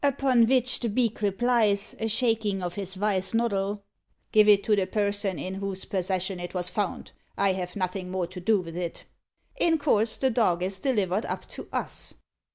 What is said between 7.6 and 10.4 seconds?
nuffin' more to do vith it.' In course the